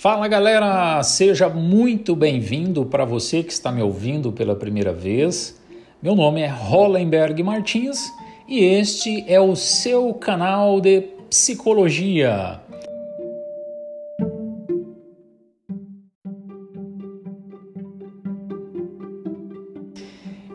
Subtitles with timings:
[0.00, 5.60] Fala galera, seja muito bem-vindo para você que está me ouvindo pela primeira vez.
[6.02, 8.10] Meu nome é Hollenberg Martins
[8.48, 12.62] e este é o seu canal de psicologia.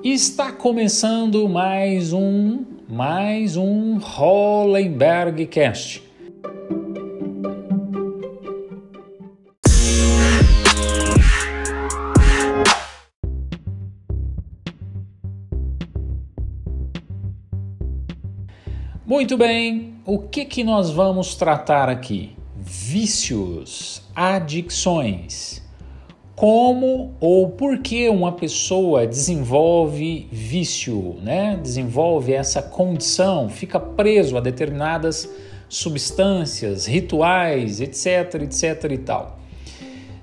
[0.03, 6.04] Está começando mais um mais um Hollenberg Cast.
[19.15, 22.35] Muito bem, o que que nós vamos tratar aqui?
[22.53, 25.61] Vícios, adicções
[26.35, 31.57] como ou por que uma pessoa desenvolve vício, né?
[31.63, 35.33] desenvolve essa condição, fica preso a determinadas
[35.69, 39.39] substâncias, rituais, etc, etc e tal.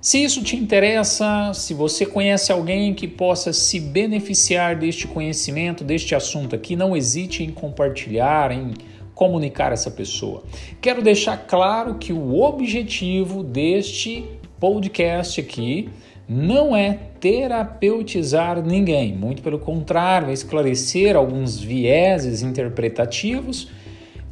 [0.03, 6.13] Se isso te interessa, se você conhece alguém que possa se beneficiar deste conhecimento, deste
[6.13, 8.75] assunto aqui, não hesite em compartilhar, em
[9.15, 10.43] comunicar essa pessoa.
[10.81, 14.25] Quero deixar claro que o objetivo deste
[14.59, 15.89] podcast aqui
[16.29, 23.69] não é terapeutizar ninguém, muito pelo contrário, é esclarecer alguns vieses interpretativos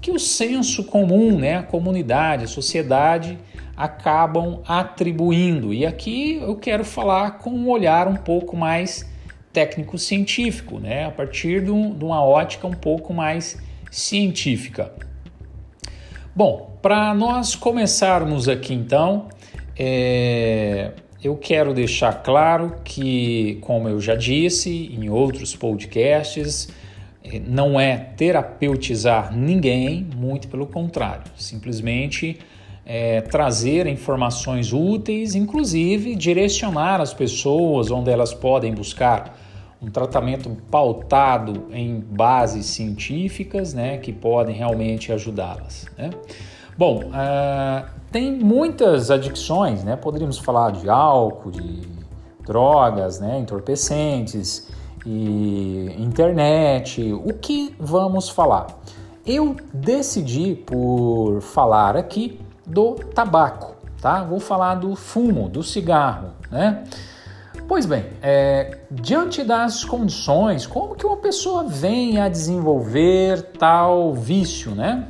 [0.01, 3.39] que o senso comum, né, a comunidade, a sociedade
[3.81, 5.73] acabam atribuindo.
[5.73, 9.09] E aqui eu quero falar com um olhar um pouco mais
[9.55, 13.59] técnico-científico, né, a partir de, um, uma ótica um pouco mais
[13.91, 14.92] científica.
[16.37, 19.28] Bom, para nós começarmos aqui então,
[19.78, 20.92] é,
[21.25, 26.69] eu quero deixar claro que, como eu já disse em outros podcasts,
[27.25, 32.39] eh, não é terapeutizar ninguém, muito pelo contrário, simplesmente
[32.93, 39.39] é, trazer informações úteis, inclusive direcionar as pessoas onde elas podem buscar
[39.81, 45.87] um tratamento pautado em bases científicas, né, que podem realmente ajudá-las.
[45.97, 46.11] Né?
[46.77, 49.95] Bom, uh, tem muitas adicções, né?
[49.95, 51.83] Poderíamos falar de álcool, de
[52.45, 53.39] drogas, né?
[53.39, 54.69] entorpecentes
[55.06, 57.12] e internet.
[57.12, 58.67] O que vamos falar?
[59.25, 64.22] Eu decidi por falar aqui do tabaco, tá?
[64.22, 66.84] Vou falar do fumo, do cigarro, né?
[67.66, 74.75] Pois bem, é, diante das condições, como que uma pessoa vem a desenvolver tal vício,
[74.75, 75.08] né?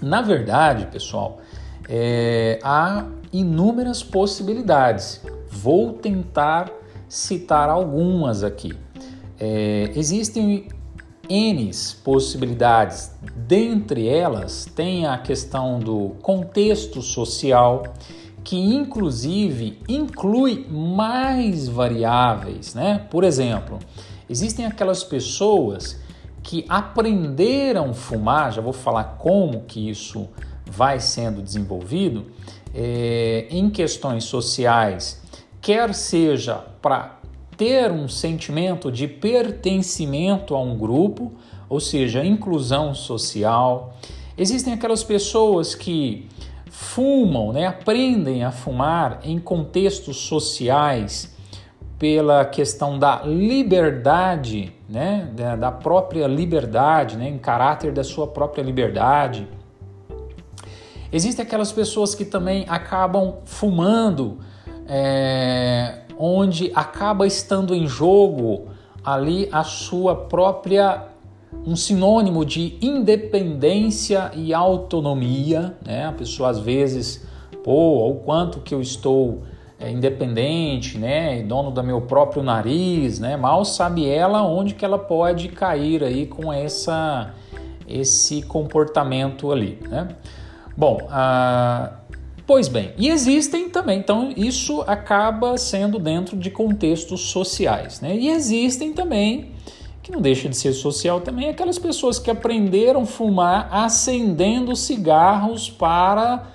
[0.00, 1.40] Na verdade, pessoal,
[1.88, 5.20] é, há inúmeras possibilidades.
[5.50, 6.70] Vou tentar
[7.08, 8.74] citar algumas aqui.
[9.40, 10.68] É, existem
[11.28, 11.70] N
[12.04, 17.82] possibilidades, dentre elas tem a questão do contexto social,
[18.42, 23.06] que inclusive inclui mais variáveis, né?
[23.10, 23.78] Por exemplo,
[24.28, 26.00] existem aquelas pessoas
[26.42, 30.28] que aprenderam fumar, já vou falar como que isso
[30.64, 32.26] vai sendo desenvolvido,
[32.74, 35.20] é, em questões sociais,
[35.60, 37.17] quer seja para
[37.58, 41.32] ter um sentimento de pertencimento a um grupo,
[41.68, 43.96] ou seja, inclusão social.
[44.38, 46.28] Existem aquelas pessoas que
[46.70, 51.36] fumam, né, aprendem a fumar em contextos sociais
[51.98, 59.48] pela questão da liberdade, né, da própria liberdade, né, em caráter da sua própria liberdade.
[61.12, 64.38] Existem aquelas pessoas que também acabam fumando,
[64.86, 68.68] é, onde acaba estando em jogo
[69.04, 71.06] ali a sua própria
[71.66, 76.06] um sinônimo de independência e autonomia, né?
[76.06, 77.26] A pessoa às vezes,
[77.64, 79.42] pô, o quanto que eu estou
[79.80, 84.98] é, independente, né, dono do meu próprio nariz, né, mal sabe ela onde que ela
[84.98, 87.32] pode cair aí com essa
[87.86, 90.08] esse comportamento ali, né?
[90.76, 91.92] Bom, ah,
[92.48, 98.16] pois bem, e existem também, então isso acaba sendo dentro de contextos sociais, né?
[98.16, 99.52] E existem também
[100.02, 105.68] que não deixa de ser social também aquelas pessoas que aprenderam a fumar acendendo cigarros
[105.68, 106.46] para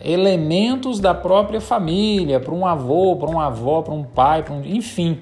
[0.00, 4.64] elementos da própria família, para um avô, para uma avó, para um pai, um...
[4.64, 5.20] enfim.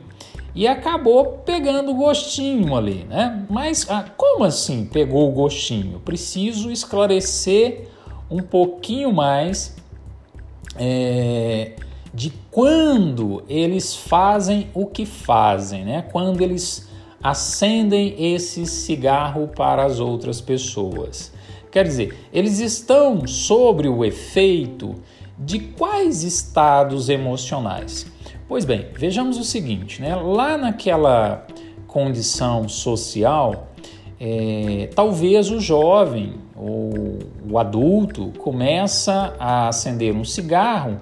[0.54, 3.44] E acabou pegando o gostinho ali, né?
[3.50, 6.00] Mas ah, como assim pegou o gostinho?
[6.00, 7.88] Preciso esclarecer
[8.30, 9.76] um pouquinho mais
[10.78, 11.72] é,
[12.12, 16.02] de quando eles fazem o que fazem, né?
[16.10, 16.88] Quando eles
[17.22, 21.32] acendem esse cigarro para as outras pessoas.
[21.70, 24.94] Quer dizer, eles estão sobre o efeito
[25.38, 28.06] de quais estados emocionais?
[28.48, 30.14] Pois bem, vejamos o seguinte, né?
[30.14, 31.46] Lá naquela
[31.86, 33.68] condição social,
[34.18, 37.18] é, talvez o jovem ou
[37.50, 40.98] o adulto começa a acender um cigarro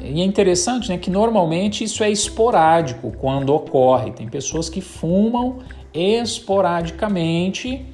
[0.00, 4.10] e é interessante né, que normalmente isso é esporádico quando ocorre.
[4.12, 5.58] Tem pessoas que fumam
[5.92, 7.84] esporadicamente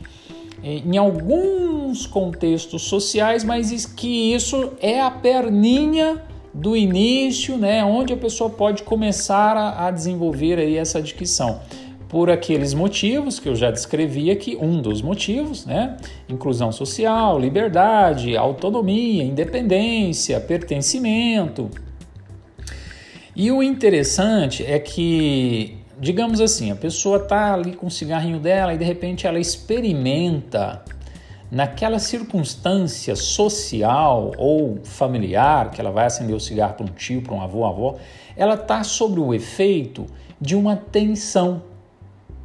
[0.62, 6.22] é, em alguns contextos sociais, mas que isso é a perninha
[6.54, 11.60] do início, né, onde a pessoa pode começar a, a desenvolver aí essa dicção
[12.08, 15.96] por aqueles motivos que eu já descrevi aqui, um dos motivos, né?
[16.28, 21.70] Inclusão social, liberdade, autonomia, independência, pertencimento.
[23.36, 28.72] E o interessante é que, digamos assim, a pessoa tá ali com o cigarrinho dela
[28.72, 30.82] e de repente ela experimenta
[31.50, 37.34] naquela circunstância social ou familiar, que ela vai acender o cigarro para um tio, para
[37.34, 37.96] um avô, avó,
[38.36, 40.06] ela está sob o efeito
[40.40, 41.62] de uma tensão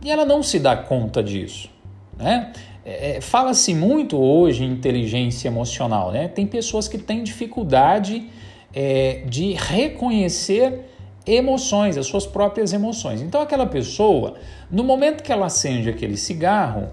[0.04, 1.70] e ela não se dá conta disso.
[2.18, 2.52] Né?
[2.86, 6.12] É, é, Fala-se muito hoje em inteligência emocional.
[6.12, 6.28] Né?
[6.28, 8.28] Tem pessoas que têm dificuldade
[8.74, 10.82] é, de reconhecer
[11.26, 13.22] emoções, as suas próprias emoções.
[13.22, 14.36] Então, aquela pessoa,
[14.70, 16.90] no momento que ela acende aquele cigarro,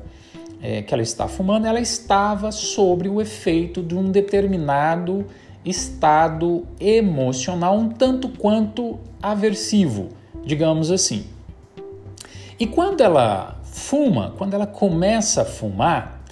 [0.62, 5.26] é, que ela está fumando, ela estava sobre o efeito de um determinado
[5.64, 10.08] estado emocional, um tanto quanto aversivo,
[10.44, 11.24] digamos assim.
[12.60, 16.22] E quando ela fuma, quando ela começa a fumar,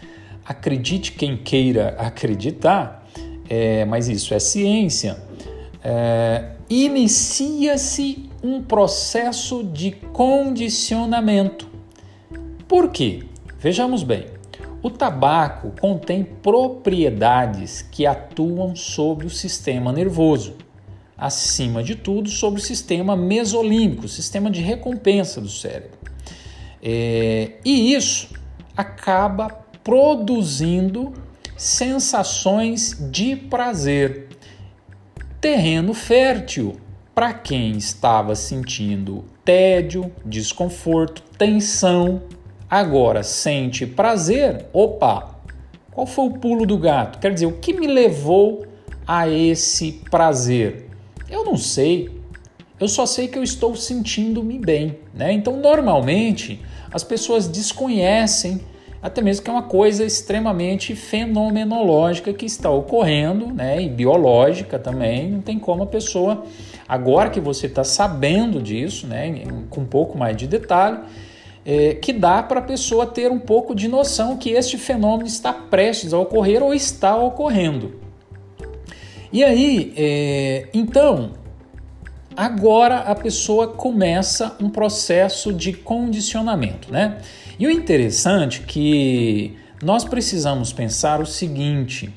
[0.44, 3.08] acredite quem queira acreditar,
[3.48, 5.16] é, mas isso é ciência,
[5.82, 11.66] é, inicia-se um processo de condicionamento.
[12.68, 13.22] Por quê?
[13.58, 14.26] Vejamos bem.
[14.82, 20.56] O tabaco contém propriedades que atuam sobre o sistema nervoso,
[21.16, 25.97] acima de tudo sobre o sistema mesolímbico, sistema de recompensa do cérebro.
[26.82, 28.28] É, e isso
[28.76, 29.48] acaba
[29.82, 31.12] produzindo
[31.56, 34.28] sensações de prazer.
[35.40, 36.76] Terreno fértil
[37.14, 42.22] para quem estava sentindo tédio, desconforto, tensão,
[42.70, 44.66] agora sente prazer.
[44.72, 45.36] Opa!
[45.90, 47.18] Qual foi o pulo do gato?
[47.18, 48.64] Quer dizer, o que me levou
[49.04, 50.88] a esse prazer?
[51.28, 52.17] Eu não sei.
[52.80, 55.32] Eu só sei que eu estou sentindo-me bem, né?
[55.32, 56.60] Então, normalmente,
[56.92, 58.60] as pessoas desconhecem
[59.00, 63.80] até mesmo que é uma coisa extremamente fenomenológica que está ocorrendo, né?
[63.80, 65.30] E biológica também.
[65.30, 66.44] Não tem como a pessoa,
[66.88, 69.44] agora que você está sabendo disso, né?
[69.70, 70.98] Com um pouco mais de detalhe,
[71.64, 75.52] é, que dá para a pessoa ter um pouco de noção que este fenômeno está
[75.52, 78.00] prestes a ocorrer ou está ocorrendo.
[79.32, 81.32] E aí, é, então,
[82.38, 87.18] agora a pessoa começa um processo de condicionamento, né?
[87.58, 92.14] E o interessante é que nós precisamos pensar o seguinte: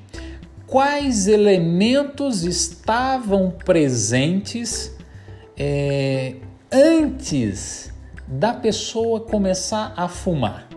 [0.67, 4.95] quais elementos estavam presentes
[5.57, 6.35] é,
[6.71, 7.91] antes
[8.27, 10.67] da pessoa começar a fumar?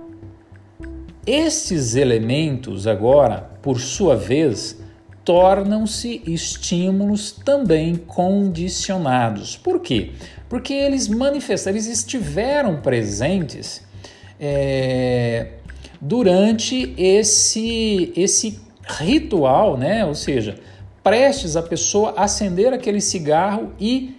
[1.26, 4.82] Estes elementos, agora, por sua vez,
[5.24, 9.56] tornam-se estímulos também condicionados.
[9.56, 10.10] Por quê?
[10.48, 13.82] Porque eles manifestaram, eles estiveram presentes
[14.38, 15.52] é,
[16.00, 20.04] durante esse, esse ritual, né?
[20.04, 20.60] Ou seja,
[21.02, 24.16] prestes a pessoa acender aquele cigarro e,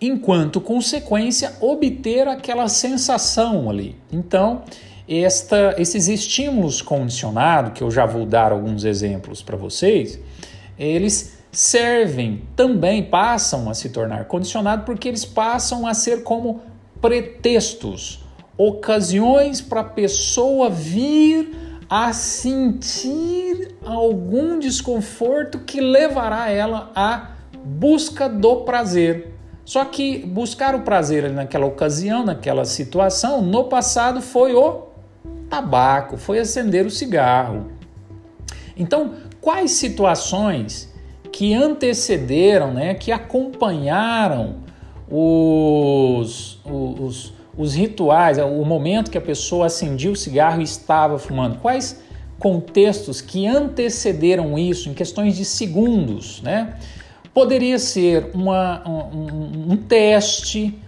[0.00, 3.96] enquanto consequência, obter aquela sensação ali.
[4.12, 4.62] Então,
[5.08, 10.18] esta, esses estímulos condicionados, que eu já vou dar alguns exemplos para vocês,
[10.78, 16.60] eles servem também, passam a se tornar condicionados porque eles passam a ser como
[17.00, 18.24] pretextos,
[18.58, 21.50] ocasiões para a pessoa vir
[21.88, 27.30] a sentir algum desconforto que levará ela à
[27.64, 29.34] busca do prazer.
[29.64, 34.85] Só que buscar o prazer naquela ocasião, naquela situação, no passado foi o
[35.48, 37.70] tabaco, foi acender o cigarro.
[38.76, 40.92] Então, quais situações
[41.32, 44.56] que antecederam, né, que acompanharam
[45.10, 51.58] os, os, os rituais, o momento que a pessoa acendia o cigarro e estava fumando?
[51.58, 52.02] Quais
[52.38, 56.76] contextos que antecederam isso em questões de segundos, né?
[57.32, 60.78] Poderia ser uma, um, um teste,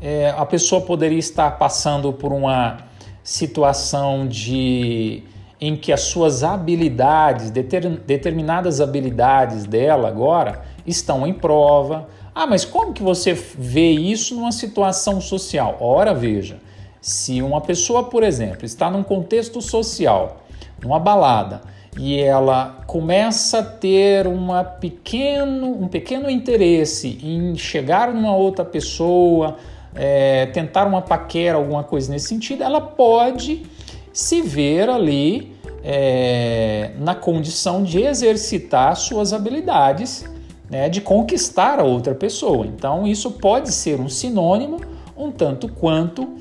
[0.00, 2.78] é, a pessoa poderia estar passando por uma
[3.24, 5.24] situação de
[5.60, 12.06] em que as suas habilidades, determinadas habilidades dela agora estão em prova.
[12.34, 15.78] Ah, mas como que você vê isso numa situação social?
[15.80, 16.58] Ora, veja,
[17.00, 20.42] se uma pessoa, por exemplo, está num contexto social,
[20.82, 21.62] numa balada,
[21.96, 29.56] e ela começa a ter uma pequeno, um pequeno interesse em chegar numa outra pessoa,
[29.94, 33.64] é, tentar uma paquera, alguma coisa nesse sentido, ela pode
[34.12, 40.24] se ver ali é, na condição de exercitar suas habilidades,
[40.70, 42.66] né, de conquistar a outra pessoa.
[42.66, 44.80] Então, isso pode ser um sinônimo
[45.16, 46.36] um tanto quanto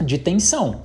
[0.00, 0.82] de tensão.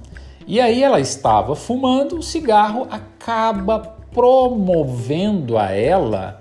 [0.48, 3.80] E aí ela estava fumando, o cigarro acaba
[4.12, 6.40] promovendo a ela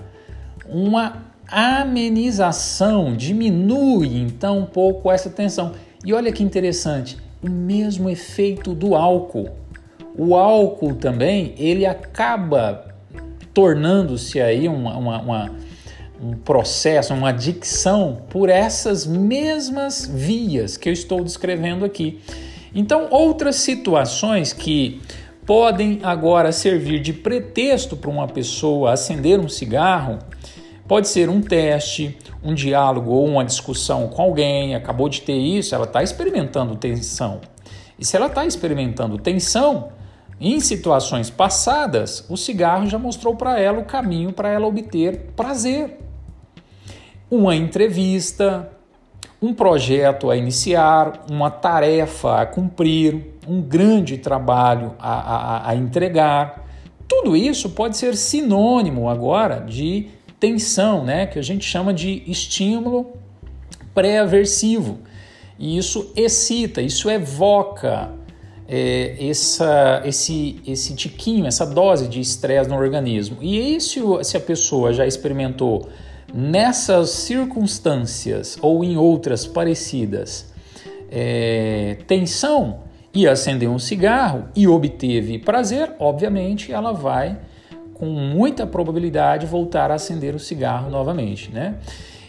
[0.69, 5.73] uma amenização, diminui então um pouco essa tensão.
[6.05, 9.51] E olha que interessante, o mesmo efeito do álcool.
[10.17, 12.95] O álcool também, ele acaba
[13.53, 15.51] tornando-se aí uma, uma, uma,
[16.23, 22.21] um processo, uma adicção por essas mesmas vias que eu estou descrevendo aqui.
[22.75, 25.01] Então, outras situações que
[25.47, 30.19] podem agora servir de pretexto para uma pessoa acender um cigarro
[30.87, 34.75] pode ser um teste, um diálogo ou uma discussão com alguém.
[34.75, 37.41] Acabou de ter isso, ela está experimentando tensão.
[37.99, 39.89] E se ela está experimentando tensão,
[40.41, 46.01] em situações passadas, o cigarro já mostrou para ela o caminho para ela obter prazer.
[47.31, 48.71] Uma entrevista,
[49.41, 56.65] um projeto a iniciar, uma tarefa a cumprir, um grande trabalho a, a, a entregar.
[57.07, 60.09] Tudo isso pode ser sinônimo agora de
[60.47, 61.27] tensão, né?
[61.27, 63.13] que a gente chama de estímulo
[63.95, 64.99] pré-aversivo.
[65.59, 68.13] E isso excita, isso evoca
[68.69, 73.39] é, essa, esse, esse tiquinho, essa dose de estresse no organismo.
[73.41, 74.01] E aí, se,
[74.37, 75.89] a pessoa já experimentou
[76.37, 80.53] Nessas circunstâncias ou em outras parecidas,
[81.09, 82.81] é, tensão
[83.15, 87.39] e acender um cigarro e obteve prazer, obviamente ela vai
[87.95, 91.77] com muita probabilidade voltar a acender o cigarro novamente, né?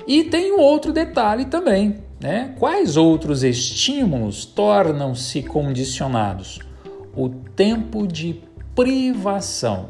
[0.08, 2.54] E tem um outro detalhe também, né?
[2.60, 6.60] Quais outros estímulos tornam-se condicionados?
[7.16, 8.42] O tempo de
[8.76, 9.90] privação.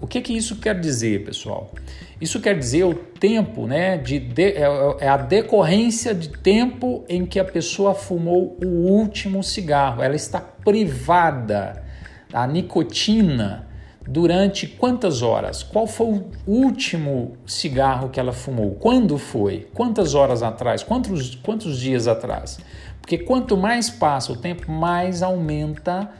[0.00, 1.72] O que, que isso quer dizer, pessoal?
[2.20, 3.98] Isso quer dizer o tempo, né?
[3.98, 4.66] De, de é,
[5.00, 10.02] é, a decorrência de tempo em que a pessoa fumou o último cigarro.
[10.02, 11.82] Ela está privada
[12.30, 13.69] da nicotina
[14.06, 15.62] durante quantas horas?
[15.62, 18.74] Qual foi o último cigarro que ela fumou?
[18.74, 19.68] Quando foi?
[19.74, 20.82] Quantas horas atrás?
[20.82, 22.58] Quantos, quantos dias atrás?
[23.00, 26.10] Porque quanto mais passa o tempo, mais aumenta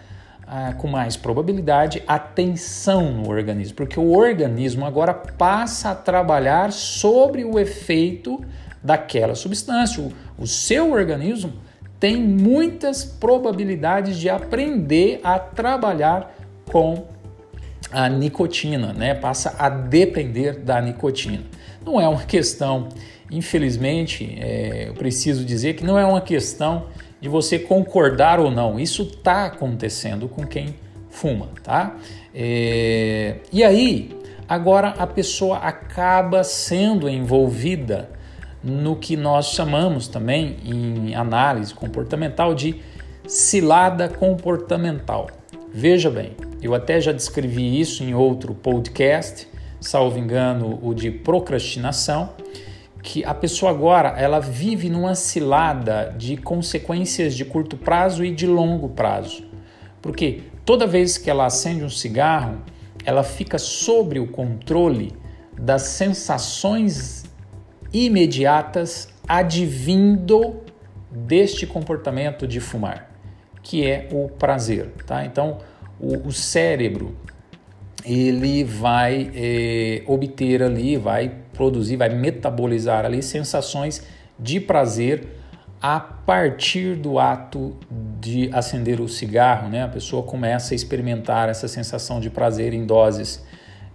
[0.47, 6.73] ah, com mais probabilidade a tensão no organismo, porque o organismo agora passa a trabalhar
[6.73, 8.43] sobre o efeito
[8.83, 10.03] daquela substância.
[10.03, 11.53] O, o seu organismo
[12.01, 16.35] tem muitas probabilidades de aprender a trabalhar
[16.73, 17.05] com
[17.91, 19.15] a nicotina, né?
[19.15, 21.43] Passa a depender da nicotina.
[21.85, 22.89] Não é uma questão,
[23.31, 26.87] infelizmente, é, eu preciso dizer que não é uma questão
[27.21, 28.79] de você concordar ou não.
[28.81, 30.75] Isso está acontecendo com quem
[31.11, 31.97] fuma, tá?
[32.35, 33.37] É...
[33.53, 34.17] E aí,
[34.49, 38.09] agora a pessoa acaba sendo envolvida
[38.63, 42.81] no que nós chamamos também em análise comportamental de
[43.27, 45.29] cilada comportamental.
[45.73, 49.47] Veja bem, eu até já descrevi isso em outro podcast,
[49.81, 52.35] salvo engano, o de procrastinação
[53.03, 58.47] que a pessoa agora ela vive numa cilada de consequências de curto prazo e de
[58.47, 59.45] longo prazo.
[60.03, 62.59] Porque toda vez que ela acende um cigarro,
[63.05, 65.13] ela fica sobre o controle
[65.59, 67.25] das sensações
[67.93, 70.61] imediatas advindo
[71.11, 73.10] deste comportamento de fumar,
[73.71, 75.25] que é o prazer, tá?
[75.25, 75.59] Então,
[76.01, 77.15] o, o cérebro
[78.05, 84.03] ele vai é, obter ali, vai produzir, vai metabolizar ali sensações
[84.37, 85.37] de prazer
[85.81, 87.77] a partir do ato
[88.21, 89.85] de acender o cigarro, né?
[89.85, 93.41] A pessoa começa a experimentar essa sensação de prazer em doses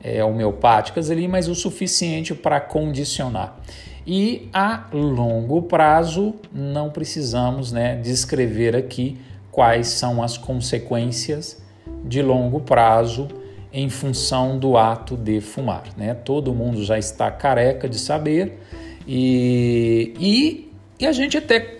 [0.02, 3.60] é, homeopáticas ali, mas o suficiente para condicionar.
[4.08, 9.18] E a longo prazo, não precisamos né, descrever aqui
[9.56, 11.64] quais são as consequências
[12.04, 13.30] de longo prazo
[13.72, 15.84] em função do ato de fumar.
[15.96, 16.14] Né?
[16.14, 18.60] Todo mundo já está careca de saber
[19.08, 21.78] e, e, e a gente até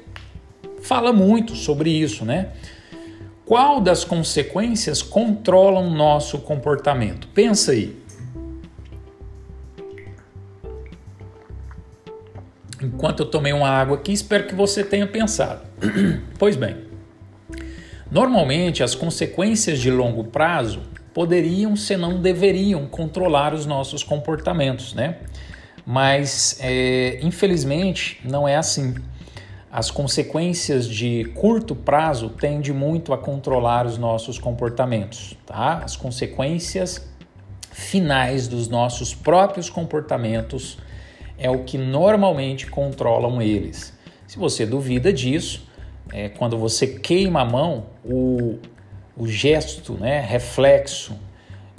[0.84, 2.52] fala muito sobre isso, né?
[3.46, 7.28] Qual das consequências controlam nosso comportamento?
[7.28, 7.94] Pensa aí.
[12.82, 15.62] Enquanto eu tomei uma água aqui, espero que você tenha pensado.
[16.40, 16.85] pois bem,
[18.16, 20.80] normalmente as consequências de longo prazo
[21.14, 25.18] poderiam, se não deveriam, controlar os nossos comportamentos, né?
[25.86, 28.96] Mas é, infelizmente não é assim.
[29.70, 35.82] As consequências de curto prazo tendem muito a controlar os nossos comportamentos, tá?
[35.84, 37.06] As consequências
[37.70, 40.78] finais dos nossos próprios comportamentos
[41.38, 43.94] é o que normalmente controlam eles.
[44.26, 45.66] Se você duvida disso,
[46.16, 48.58] é, quando você queima a mão, o,
[49.18, 51.14] o gesto, né, reflexo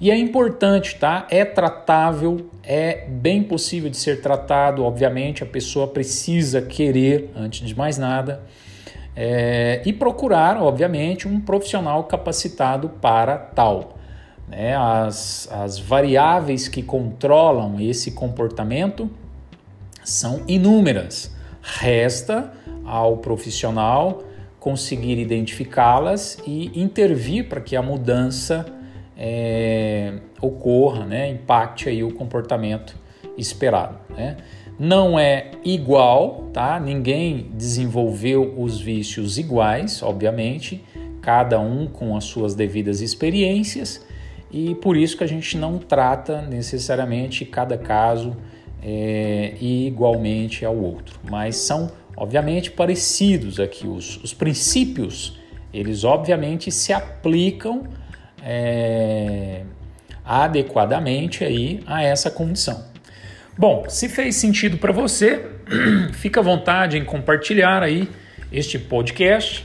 [0.00, 1.26] E é importante, tá?
[1.28, 4.84] É tratável, é bem possível de ser tratado.
[4.84, 8.42] Obviamente, a pessoa precisa querer, antes de mais nada,
[9.16, 13.98] é, e procurar, obviamente, um profissional capacitado para tal.
[14.46, 14.76] Né?
[14.76, 19.10] As, as variáveis que controlam esse comportamento
[20.04, 21.34] são inúmeras.
[21.60, 22.52] Resta
[22.88, 24.22] ao profissional
[24.58, 28.66] conseguir identificá-las e intervir para que a mudança
[29.16, 32.96] é, ocorra, né, impacte aí o comportamento
[33.36, 33.98] esperado.
[34.10, 34.36] Né?
[34.78, 36.78] Não é igual, tá?
[36.78, 40.84] Ninguém desenvolveu os vícios iguais, obviamente,
[41.20, 44.06] cada um com as suas devidas experiências
[44.50, 48.36] e por isso que a gente não trata necessariamente cada caso
[48.82, 53.86] é, igualmente ao outro, mas são obviamente parecidos aqui.
[53.86, 55.38] Os, os princípios,
[55.72, 57.84] eles obviamente se aplicam
[58.42, 59.62] é,
[60.24, 62.84] adequadamente aí a essa condição.
[63.56, 65.46] Bom, se fez sentido para você,
[66.14, 68.08] fica à vontade em compartilhar aí
[68.50, 69.64] este podcast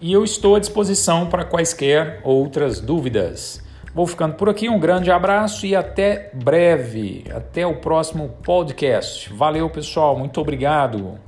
[0.00, 3.62] e eu estou à disposição para quaisquer outras dúvidas.
[3.94, 7.24] Vou ficando por aqui, um grande abraço e até breve.
[7.30, 9.30] Até o próximo podcast.
[9.34, 11.18] Valeu, pessoal, muito obrigado.